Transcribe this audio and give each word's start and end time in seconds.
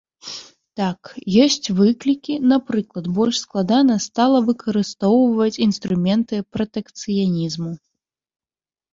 Так, 0.79 1.09
ёсць 1.43 1.67
выклікі, 1.79 2.37
напрыклад, 2.53 3.05
больш 3.17 3.35
складана 3.45 3.97
стала 4.05 4.37
выкарыстоўваць 4.47 5.59
інструменты 5.67 6.35
пратэкцыянізму. 6.57 7.71